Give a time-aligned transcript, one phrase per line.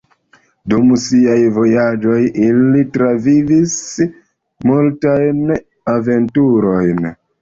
[0.71, 3.75] Dum siaj vojaĝoj ili travivis
[4.71, 5.55] multajn
[5.95, 7.11] aventurojn.